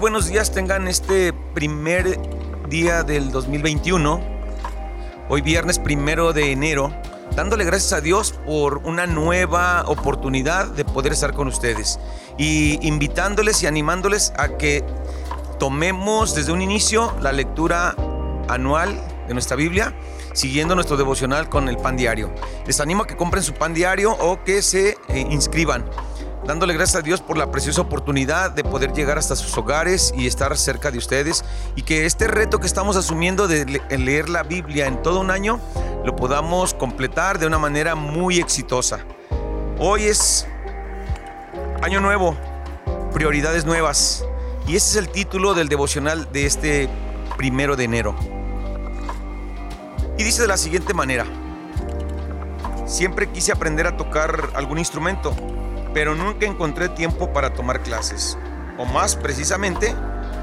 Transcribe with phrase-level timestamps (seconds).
[0.00, 2.18] buenos días tengan este primer
[2.70, 4.18] día del 2021,
[5.28, 6.90] hoy viernes primero de enero,
[7.36, 12.00] dándole gracias a Dios por una nueva oportunidad de poder estar con ustedes
[12.38, 14.82] y invitándoles y animándoles a que
[15.58, 17.94] tomemos desde un inicio la lectura
[18.48, 18.98] anual
[19.28, 19.94] de nuestra Biblia,
[20.32, 22.32] siguiendo nuestro devocional con el pan diario.
[22.66, 25.84] Les animo a que compren su pan diario o que se eh, inscriban
[26.50, 30.26] dándole gracias a Dios por la preciosa oportunidad de poder llegar hasta sus hogares y
[30.26, 31.44] estar cerca de ustedes
[31.76, 35.60] y que este reto que estamos asumiendo de leer la Biblia en todo un año
[36.04, 38.98] lo podamos completar de una manera muy exitosa.
[39.78, 40.44] Hoy es
[41.82, 42.36] año nuevo,
[43.14, 44.24] prioridades nuevas
[44.66, 46.88] y ese es el título del devocional de este
[47.36, 48.16] primero de enero.
[50.18, 51.26] Y dice de la siguiente manera,
[52.86, 55.32] siempre quise aprender a tocar algún instrumento
[55.92, 58.38] pero nunca encontré tiempo para tomar clases.
[58.78, 59.94] O más precisamente,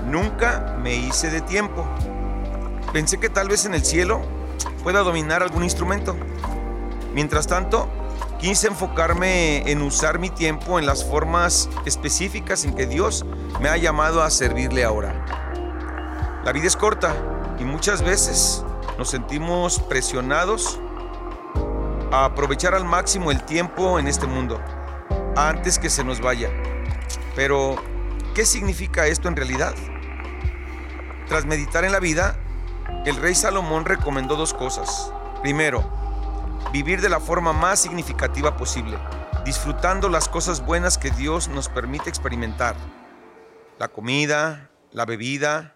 [0.05, 1.87] nunca me hice de tiempo.
[2.93, 4.21] Pensé que tal vez en el cielo
[4.83, 6.15] pueda dominar algún instrumento.
[7.13, 7.87] Mientras tanto,
[8.39, 13.25] quise enfocarme en usar mi tiempo en las formas específicas en que Dios
[13.59, 15.25] me ha llamado a servirle ahora.
[16.43, 17.15] La vida es corta
[17.59, 18.63] y muchas veces
[18.97, 20.79] nos sentimos presionados
[22.11, 24.61] a aprovechar al máximo el tiempo en este mundo
[25.37, 26.49] antes que se nos vaya.
[27.35, 27.75] Pero,
[28.33, 29.75] ¿qué significa esto en realidad?
[31.27, 32.39] Tras meditar en la vida,
[33.05, 35.11] el rey Salomón recomendó dos cosas.
[35.43, 35.87] Primero,
[36.73, 38.97] vivir de la forma más significativa posible,
[39.45, 42.75] disfrutando las cosas buenas que Dios nos permite experimentar.
[43.77, 45.75] La comida, la bebida,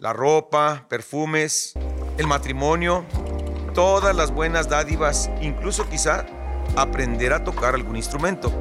[0.00, 1.74] la ropa, perfumes,
[2.16, 3.04] el matrimonio,
[3.74, 6.26] todas las buenas dádivas, incluso quizá
[6.76, 8.52] aprender a tocar algún instrumento.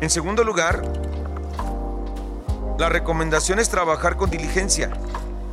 [0.00, 0.82] En segundo lugar,
[2.78, 4.90] la recomendación es trabajar con diligencia.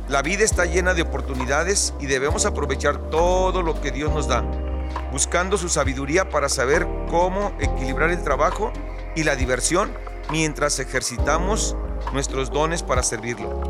[0.08, 4.42] La vida está llena de oportunidades y debemos aprovechar todo lo que Dios nos da,
[5.12, 8.72] buscando su sabiduría para saber cómo equilibrar el trabajo
[9.14, 9.92] y la diversión
[10.30, 11.76] mientras ejercitamos
[12.12, 13.62] nuestros dones para servirlo.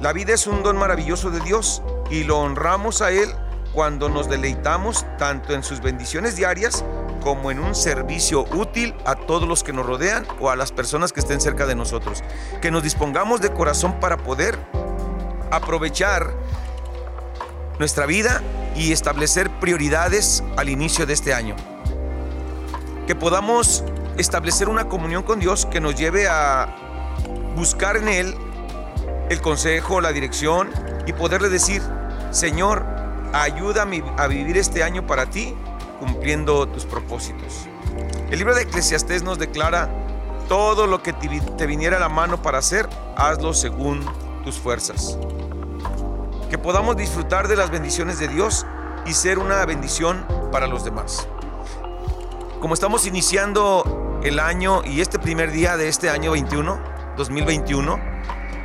[0.00, 3.34] La vida es un don maravilloso de Dios y lo honramos a Él
[3.72, 6.84] cuando nos deleitamos tanto en sus bendiciones diarias
[7.20, 11.12] como en un servicio útil a todos los que nos rodean o a las personas
[11.12, 12.22] que estén cerca de nosotros.
[12.60, 14.58] Que nos dispongamos de corazón para poder
[15.50, 16.32] aprovechar
[17.78, 18.42] nuestra vida
[18.76, 21.56] y establecer prioridades al inicio de este año.
[23.06, 23.84] Que podamos
[24.16, 26.74] establecer una comunión con Dios que nos lleve a
[27.56, 28.34] buscar en Él
[29.28, 30.70] el consejo, la dirección
[31.06, 31.82] y poderle decir,
[32.30, 32.84] Señor,
[33.32, 35.54] ayúdame a vivir este año para ti
[36.00, 37.68] cumpliendo tus propósitos.
[38.30, 39.88] El libro de Eclesiastés nos declara,
[40.48, 44.04] todo lo que te viniera a la mano para hacer, hazlo según
[44.42, 45.16] tus fuerzas.
[46.50, 48.66] Que podamos disfrutar de las bendiciones de Dios
[49.06, 51.28] y ser una bendición para los demás.
[52.60, 56.80] Como estamos iniciando el año y este primer día de este año 21,
[57.16, 58.00] 2021,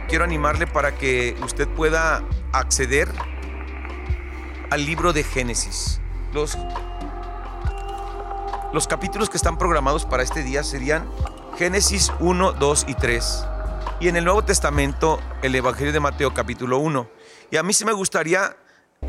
[0.09, 3.12] quiero animarle para que usted pueda acceder
[4.72, 6.02] al libro de Génesis.
[6.34, 6.57] Los
[8.75, 11.08] los capítulos que están programados para este día serían
[11.58, 13.46] Génesis 1, 2 y 3.
[14.02, 17.08] Y en el Nuevo Testamento, el Evangelio de Mateo capítulo 1.
[17.52, 18.58] Y a mí sí me gustaría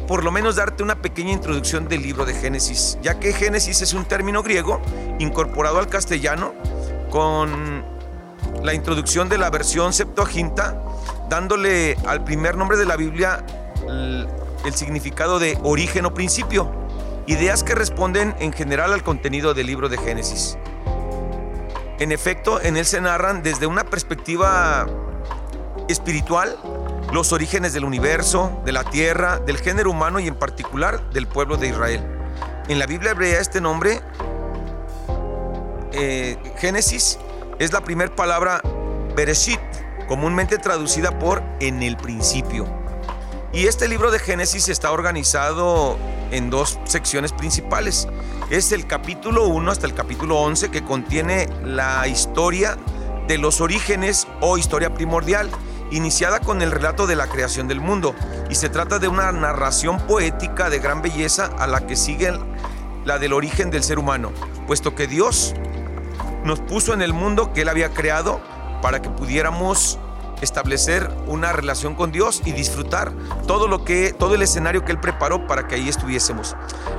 [0.06, 3.92] por lo menos darte una pequeña introducción del libro de Génesis, ya que Génesis es
[3.92, 4.80] un término griego
[5.18, 6.54] incorporado al castellano
[7.10, 7.82] con
[8.62, 10.80] la introducción de la versión Septuaginta,
[11.28, 13.44] dándole al primer nombre de la Biblia
[13.88, 14.28] el,
[14.74, 16.85] significado de origen o principio
[17.26, 20.56] ideas que responden en general al contenido del libro de Génesis.
[21.98, 24.86] En efecto, en él se narran desde una perspectiva
[25.88, 26.56] espiritual
[27.12, 31.56] los orígenes del universo, de la tierra, del género humano y en particular del pueblo
[31.56, 32.04] de Israel.
[32.68, 34.02] En la Biblia hebrea este nombre,
[35.92, 37.18] eh, Génesis,
[37.58, 38.60] es la primera palabra
[39.16, 39.60] Bereshit,
[40.08, 42.85] comúnmente traducida por en el principio.
[43.56, 45.96] Y este libro de Génesis está organizado
[46.30, 48.06] en dos secciones principales.
[48.50, 52.76] Es el capítulo 1 hasta el capítulo 11 que contiene la historia
[53.26, 55.48] de los orígenes o historia primordial,
[55.90, 58.14] iniciada con el relato de la creación del mundo.
[58.50, 62.38] Y se trata de una narración poética de gran belleza a la que sigue
[63.06, 64.32] la del origen del ser humano,
[64.66, 65.54] puesto que Dios
[66.44, 68.38] nos puso en el mundo que Él había creado
[68.82, 69.98] para que pudiéramos
[70.40, 73.12] establecer una relación con Dios y disfrutar
[73.46, 76.56] todo lo que todo el escenario que él preparó para que ahí estuviésemos.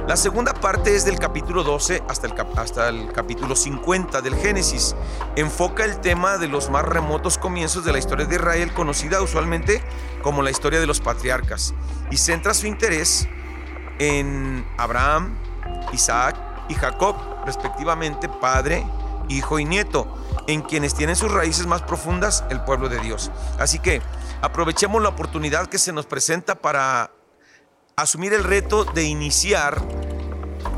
[0.08, 4.96] La segunda parte es del capítulo 12 hasta el, hasta el capítulo 50 del Génesis.
[5.36, 9.84] Enfoca el tema de los más remotos comienzos de la historia de Israel, conocida usualmente
[10.24, 11.74] como la historia de los patriarcas,
[12.10, 13.28] y centra su interés
[14.00, 15.38] en Abraham,
[15.94, 16.36] Isaac
[16.70, 18.86] y Jacob, respectivamente padre,
[19.30, 20.08] hijo y nieto
[20.48, 23.32] en quienes tienen sus raíces más profundas el pueblo de Dios.
[23.60, 24.02] Así que
[24.42, 27.12] aprovechemos la oportunidad que se nos presenta para
[27.96, 29.82] asumir el reto de iniciar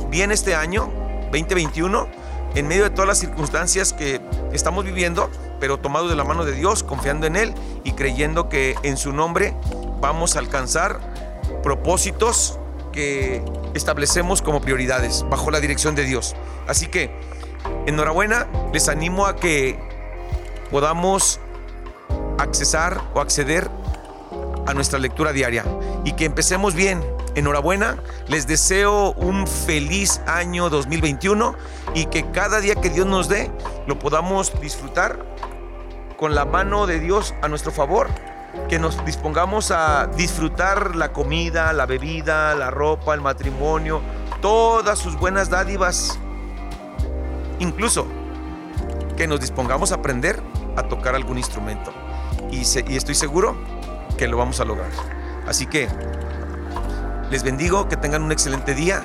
[0.10, 0.92] bien este año
[1.32, 2.08] 2021
[2.56, 4.22] en medio de todas las circunstancias que
[4.54, 5.30] estamos viviendo,
[5.60, 9.14] pero tomado de la mano de Dios, confiando en Él y creyendo que en su
[9.14, 9.54] nombre
[10.02, 11.00] vamos a alcanzar
[11.62, 12.58] propósitos
[12.92, 13.44] que
[13.76, 16.36] establecemos como prioridades bajo la dirección de Dios.
[16.68, 17.12] Así que
[17.86, 19.80] Enhorabuena, les animo a que
[20.72, 21.40] podamos
[22.38, 23.70] accesar o acceder
[24.68, 25.66] a nuestra lectura diaria
[26.04, 27.04] y que empecemos bien.
[27.36, 27.98] Enhorabuena,
[28.28, 31.56] les deseo un feliz año 2021
[31.94, 33.52] y que cada día que Dios nos dé
[33.88, 35.26] lo podamos disfrutar
[36.18, 38.10] con la mano de Dios a nuestro favor,
[38.68, 44.02] que nos dispongamos a disfrutar la comida, la bebida, la ropa, el matrimonio,
[44.42, 46.20] todas sus buenas dádivas
[47.60, 48.08] Incluso
[49.18, 50.42] que nos dispongamos a aprender
[50.78, 51.92] a tocar algún instrumento.
[52.52, 53.58] Y, estoy seguro
[54.18, 54.90] que lo vamos a lograr.
[55.46, 55.88] Así que
[57.30, 59.04] les bendigo, que tengan un excelente día.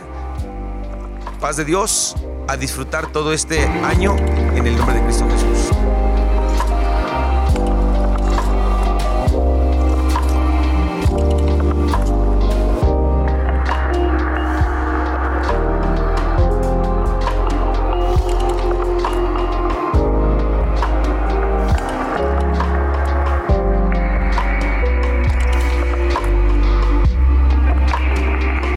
[1.40, 2.16] Paz de Dios,
[2.48, 4.16] a disfrutar todo este año
[4.54, 5.76] en el nombre de Cristo Jesús.